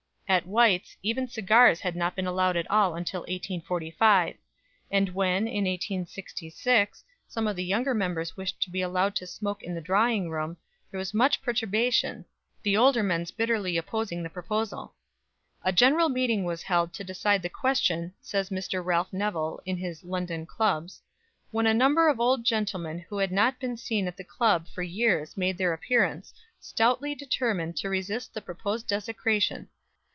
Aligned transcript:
At 0.31 0.47
White's 0.47 0.95
even 1.03 1.27
cigars 1.27 1.81
had 1.81 1.93
not 1.93 2.15
been 2.15 2.25
allowed 2.25 2.55
at 2.55 2.71
all 2.71 2.95
until 2.95 3.19
1845; 3.23 4.37
and 4.89 5.09
when, 5.13 5.45
in 5.45 5.65
1866, 5.65 7.03
some 7.27 7.47
of 7.47 7.57
the 7.57 7.63
younger 7.65 7.93
members 7.93 8.37
wished 8.37 8.61
to 8.61 8.69
be 8.69 8.79
allowed 8.81 9.13
to 9.17 9.27
smoke 9.27 9.61
in 9.61 9.75
the 9.75 9.81
drawing 9.81 10.29
room, 10.29 10.55
there 10.89 10.97
was 10.99 11.13
much 11.13 11.41
perturbation, 11.41 12.23
the 12.63 12.77
older 12.77 13.03
members 13.03 13.29
bitterly 13.31 13.75
opposing 13.75 14.23
the 14.23 14.29
proposal. 14.29 14.93
"A 15.63 15.73
general 15.73 16.07
meeting 16.07 16.45
was 16.45 16.63
held 16.63 16.93
to 16.93 17.03
decide 17.03 17.41
the 17.41 17.49
question," 17.49 18.13
says 18.21 18.49
Mr. 18.49 18.81
Ralph 18.85 19.11
Nevill, 19.11 19.61
in 19.65 19.75
his 19.75 20.01
"London 20.01 20.45
Clubs," 20.45 21.01
"when 21.51 21.67
a 21.67 21.73
number 21.73 22.07
of 22.07 22.21
old 22.21 22.45
gentlemen 22.45 22.99
who 22.99 23.17
had 23.17 23.33
not 23.33 23.59
been 23.59 23.75
seen 23.75 24.07
in 24.07 24.13
the 24.15 24.23
club 24.23 24.69
for 24.69 24.81
years 24.81 25.35
made 25.35 25.57
their 25.57 25.73
appearance, 25.73 26.33
stoutly 26.57 27.13
determined 27.13 27.75
to 27.75 27.89
resist 27.89 28.33
the 28.33 28.39
proposed 28.41 28.87
desecration. 28.87 29.67